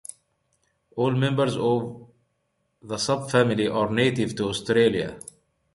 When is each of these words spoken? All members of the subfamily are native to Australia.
All 0.95 1.11
members 1.11 1.55
of 1.57 2.07
the 2.81 2.95
subfamily 2.95 3.71
are 3.71 3.91
native 3.93 4.35
to 4.37 4.45
Australia. 4.49 5.19